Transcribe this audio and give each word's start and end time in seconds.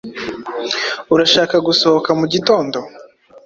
Urashaka 1.13 1.55
gusohoka 1.67 2.09
mugitondo? 2.19 2.79